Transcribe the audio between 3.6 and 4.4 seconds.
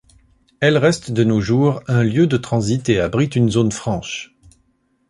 franche.